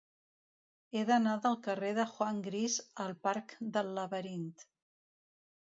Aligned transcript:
He 0.95 1.03
d'anar 1.09 1.35
del 1.43 1.57
carrer 1.67 1.91
de 1.99 2.07
Juan 2.15 2.41
Gris 2.49 2.79
al 3.05 3.15
parc 3.29 3.55
del 3.79 3.95
Laberint. 4.01 4.51